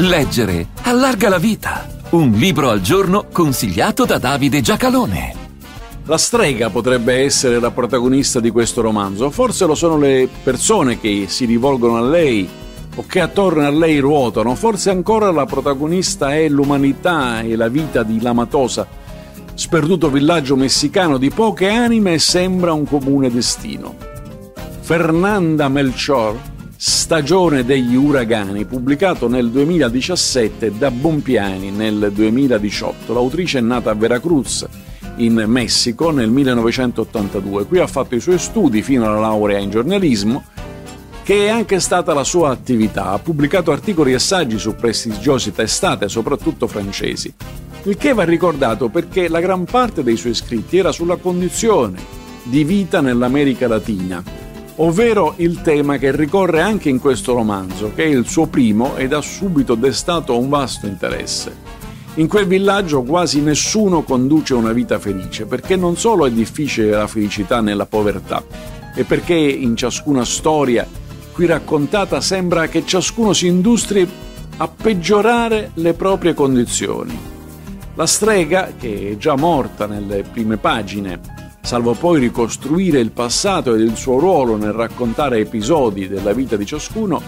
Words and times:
Leggere 0.00 0.68
allarga 0.82 1.28
la 1.28 1.38
vita. 1.38 1.88
Un 2.10 2.30
libro 2.30 2.70
al 2.70 2.80
giorno 2.80 3.26
consigliato 3.32 4.04
da 4.04 4.18
Davide 4.18 4.60
Giacalone. 4.60 5.34
La 6.04 6.16
strega 6.16 6.70
potrebbe 6.70 7.24
essere 7.24 7.58
la 7.58 7.72
protagonista 7.72 8.38
di 8.38 8.50
questo 8.50 8.80
romanzo, 8.80 9.28
forse 9.30 9.66
lo 9.66 9.74
sono 9.74 9.98
le 9.98 10.28
persone 10.44 11.00
che 11.00 11.24
si 11.26 11.46
rivolgono 11.46 11.96
a 11.96 12.02
lei 12.02 12.48
o 12.94 13.04
che 13.08 13.18
attorno 13.18 13.66
a 13.66 13.70
lei 13.70 13.98
ruotano, 13.98 14.54
forse 14.54 14.90
ancora 14.90 15.32
la 15.32 15.46
protagonista 15.46 16.32
è 16.32 16.48
l'umanità 16.48 17.40
e 17.40 17.56
la 17.56 17.66
vita 17.66 18.04
di 18.04 18.22
Lamatosa, 18.22 18.86
sperduto 19.54 20.10
villaggio 20.10 20.54
messicano 20.54 21.18
di 21.18 21.30
poche 21.30 21.70
anime 21.70 22.12
e 22.12 22.18
sembra 22.20 22.72
un 22.72 22.86
comune 22.86 23.32
destino. 23.32 23.96
Fernanda 24.80 25.68
Melchor 25.68 26.36
Stagione 26.80 27.64
degli 27.64 27.96
uragani, 27.96 28.64
pubblicato 28.64 29.26
nel 29.26 29.50
2017 29.50 30.78
da 30.78 30.92
Bompiani 30.92 31.72
nel 31.72 32.12
2018. 32.14 33.12
L'autrice 33.12 33.58
è 33.58 33.60
nata 33.60 33.90
a 33.90 33.94
Veracruz, 33.94 34.64
in 35.16 35.42
Messico, 35.48 36.12
nel 36.12 36.30
1982. 36.30 37.64
Qui 37.64 37.80
ha 37.80 37.88
fatto 37.88 38.14
i 38.14 38.20
suoi 38.20 38.38
studi 38.38 38.82
fino 38.82 39.06
alla 39.06 39.18
laurea 39.18 39.58
in 39.58 39.70
giornalismo, 39.70 40.44
che 41.24 41.46
è 41.46 41.48
anche 41.48 41.80
stata 41.80 42.14
la 42.14 42.22
sua 42.22 42.50
attività. 42.50 43.06
Ha 43.06 43.18
pubblicato 43.18 43.72
articoli 43.72 44.12
e 44.12 44.20
saggi 44.20 44.56
su 44.56 44.76
prestigiose 44.76 45.50
testate, 45.50 46.08
soprattutto 46.08 46.68
francesi. 46.68 47.34
Il 47.82 47.96
che 47.96 48.12
va 48.12 48.22
ricordato 48.22 48.88
perché 48.88 49.26
la 49.26 49.40
gran 49.40 49.64
parte 49.64 50.04
dei 50.04 50.16
suoi 50.16 50.34
scritti 50.34 50.78
era 50.78 50.92
sulla 50.92 51.16
condizione 51.16 51.98
di 52.44 52.62
vita 52.62 53.00
nell'America 53.00 53.66
Latina 53.66 54.37
ovvero 54.80 55.34
il 55.36 55.60
tema 55.62 55.96
che 55.96 56.14
ricorre 56.14 56.60
anche 56.60 56.88
in 56.88 56.98
questo 57.00 57.32
romanzo, 57.34 57.92
che 57.94 58.04
è 58.04 58.08
il 58.08 58.26
suo 58.26 58.46
primo 58.46 58.96
ed 58.96 59.12
ha 59.12 59.20
subito 59.20 59.74
destato 59.74 60.38
un 60.38 60.48
vasto 60.48 60.86
interesse. 60.86 61.76
In 62.14 62.26
quel 62.26 62.46
villaggio 62.46 63.02
quasi 63.02 63.40
nessuno 63.40 64.02
conduce 64.02 64.54
una 64.54 64.72
vita 64.72 64.98
felice, 64.98 65.46
perché 65.46 65.76
non 65.76 65.96
solo 65.96 66.26
è 66.26 66.30
difficile 66.30 66.90
la 66.90 67.06
felicità 67.06 67.60
nella 67.60 67.86
povertà, 67.86 68.42
e 68.94 69.04
perché 69.04 69.34
in 69.34 69.76
ciascuna 69.76 70.24
storia 70.24 70.86
qui 71.32 71.46
raccontata 71.46 72.20
sembra 72.20 72.66
che 72.66 72.84
ciascuno 72.84 73.32
si 73.32 73.46
industri 73.46 74.08
a 74.56 74.68
peggiorare 74.68 75.70
le 75.74 75.94
proprie 75.94 76.34
condizioni. 76.34 77.16
La 77.94 78.06
strega, 78.06 78.72
che 78.76 79.10
è 79.12 79.16
già 79.16 79.36
morta 79.36 79.86
nelle 79.86 80.22
prime 80.22 80.56
pagine, 80.56 81.37
salvo 81.68 81.92
poi 81.92 82.18
ricostruire 82.18 82.98
il 82.98 83.10
passato 83.10 83.74
ed 83.74 83.82
il 83.82 83.94
suo 83.94 84.18
ruolo 84.18 84.56
nel 84.56 84.72
raccontare 84.72 85.40
episodi 85.40 86.08
della 86.08 86.32
vita 86.32 86.56
di 86.56 86.64
ciascuno, 86.64 87.20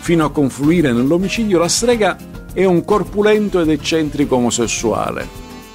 fino 0.00 0.24
a 0.24 0.30
confluire 0.30 0.90
nell'omicidio, 0.90 1.58
la 1.58 1.68
strega 1.68 2.16
è 2.54 2.64
un 2.64 2.82
corpulento 2.82 3.60
ed 3.60 3.68
eccentrico 3.68 4.36
omosessuale. 4.36 5.28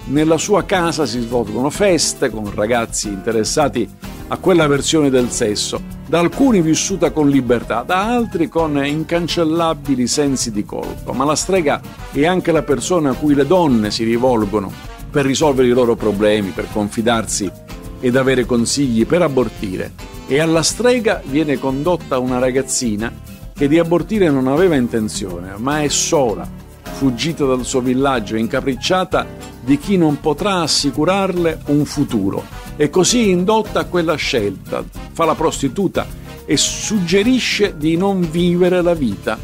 Nella 0.06 0.40
sua 0.40 0.64
casa 0.64 1.06
si 1.06 1.20
svolgono 1.20 1.70
feste 1.70 2.32
con 2.32 2.52
ragazzi 2.52 3.10
interessati 3.10 3.88
a 4.30 4.38
quella 4.38 4.66
versione 4.66 5.12
del 5.12 5.30
sesso, 5.30 5.80
da 6.08 6.18
alcuni 6.18 6.62
vissuta 6.64 7.12
con 7.12 7.30
libertà, 7.30 7.84
da 7.84 8.08
altri 8.12 8.50
con 8.50 8.84
incancellabili 8.84 10.08
sensi 10.08 10.52
di 10.52 10.66
colpa. 10.66 11.14
Ma 11.14 11.26
la 11.26 11.36
strega 11.36 11.80
è 12.12 12.26
anche 12.26 12.52
la 12.52 12.64
persona 12.64 13.12
a 13.12 13.14
cui 13.14 13.36
le 13.36 13.46
donne 13.46 13.92
si 13.92 14.04
rivolgono 14.04 14.72
per 15.12 15.26
risolvere 15.26 15.68
i 15.68 15.74
loro 15.74 15.96
problemi, 15.96 16.50
per 16.50 16.66
confidarsi 16.72 17.68
ed 18.00 18.16
avere 18.16 18.46
consigli 18.46 19.06
per 19.06 19.22
abortire 19.22 19.94
e 20.28 20.40
alla 20.40 20.62
strega 20.62 21.22
viene 21.26 21.58
condotta 21.58 22.20
una 22.20 22.38
ragazzina 22.38 23.12
che 23.54 23.68
di 23.68 23.80
abortire 23.80 24.30
non 24.30 24.48
aveva 24.48 24.76
intenzione, 24.76 25.54
ma 25.58 25.82
è 25.82 25.88
sola, 25.88 26.48
fuggita 26.82 27.46
dal 27.46 27.66
suo 27.66 27.82
villaggio, 27.82 28.36
incapricciata 28.36 29.26
di 29.60 29.78
chi 29.78 29.98
non 29.98 30.20
potrà 30.20 30.62
assicurarle 30.62 31.64
un 31.68 31.84
futuro 31.84 32.44
e 32.76 32.90
così 32.90 33.30
indotta 33.30 33.82
a 33.82 33.86
quella 33.86 34.16
scelta, 34.16 34.84
fa 35.12 35.26
la 35.26 35.36
prostituta 35.36 36.08
e 36.46 36.56
suggerisce 36.58 37.76
di 37.76 37.98
non 37.98 38.30
vivere 38.30 38.82
la 38.82 38.94
vita 38.94 39.38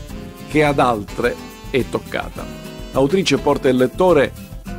che 0.48 0.64
ad 0.64 0.80
altre 0.80 1.36
è 1.70 1.84
toccata. 1.90 2.46
L'autrice 2.92 3.38
porta 3.38 3.68
il 3.68 3.76
lettore 3.76 4.32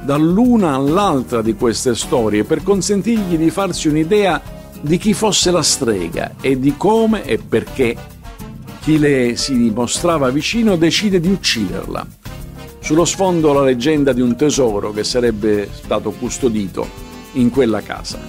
dall'una 0.06 0.74
all'altra 0.74 1.42
di 1.42 1.54
queste 1.54 1.96
storie 1.96 2.44
per 2.44 2.62
consentirgli 2.62 3.36
di 3.36 3.50
farsi 3.50 3.88
un'idea 3.88 4.40
di 4.80 4.98
chi 4.98 5.12
fosse 5.12 5.50
la 5.50 5.62
strega 5.62 6.36
e 6.40 6.60
di 6.60 6.76
come 6.76 7.24
e 7.24 7.38
perché 7.38 7.96
chi 8.80 9.00
le 9.00 9.34
si 9.34 9.58
dimostrava 9.58 10.30
vicino 10.30 10.76
decide 10.76 11.18
di 11.18 11.28
ucciderla. 11.28 12.06
Sullo 12.78 13.04
sfondo 13.04 13.52
la 13.52 13.62
leggenda 13.62 14.12
di 14.12 14.20
un 14.20 14.36
tesoro 14.36 14.92
che 14.92 15.02
sarebbe 15.02 15.68
stato 15.72 16.12
custodito 16.12 16.86
in 17.32 17.50
quella 17.50 17.82
casa. 17.82 18.20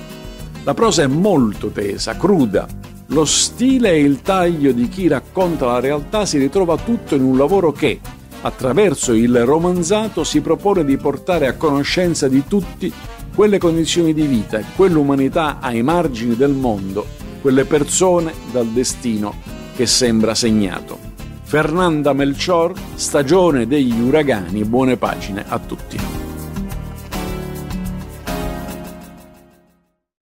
La 0.64 0.74
prosa 0.74 1.04
è 1.04 1.08
molto 1.08 1.68
tesa, 1.68 2.18
cruda. 2.18 2.68
Lo 3.10 3.24
stile 3.24 3.92
e 3.92 4.00
il 4.00 4.24
taglio 4.24 4.72
di 4.72 4.90
chi 4.90 5.08
racconta 5.08 5.68
la 5.68 5.80
realtà 5.80 6.26
si 6.26 6.40
ritrova 6.40 6.76
tutto 6.76 7.14
in 7.14 7.22
un 7.22 7.38
lavoro 7.38 7.72
che, 7.72 8.00
attraverso 8.48 9.14
il 9.14 9.46
romanzato 9.46 10.24
si 10.24 10.42
propone 10.42 10.84
di 10.84 10.98
portare 10.98 11.48
a 11.48 11.54
conoscenza 11.54 12.28
di 12.28 12.44
tutti 12.48 12.92
quelle 13.36 13.60
condizioni 13.60 14.14
di 14.14 14.26
vita 14.26 14.62
quell'umanità 14.76 15.60
ai 15.60 15.84
margini 15.84 16.36
del 16.36 16.54
mondo, 16.54 17.06
quelle 17.42 17.66
persone 17.66 18.34
dal 18.52 18.68
destino 18.68 19.36
che 19.76 19.86
sembra 19.86 20.34
segnato. 20.34 20.98
Fernanda 21.44 22.14
Melchor, 22.14 22.74
stagione 22.96 23.68
degli 23.68 24.00
uragani, 24.00 24.64
buone 24.64 24.98
pagine 24.98 25.46
a 25.48 25.60
tutti. 25.60 26.17